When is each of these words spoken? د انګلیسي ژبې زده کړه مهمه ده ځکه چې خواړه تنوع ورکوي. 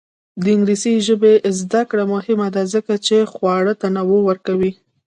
د 0.41 0.43
انګلیسي 0.55 0.93
ژبې 1.07 1.33
زده 1.59 1.81
کړه 1.89 2.03
مهمه 2.13 2.47
ده 2.55 2.63
ځکه 2.73 2.93
چې 3.07 3.17
خواړه 3.33 3.73
تنوع 3.81 4.21
ورکوي. 4.25 4.71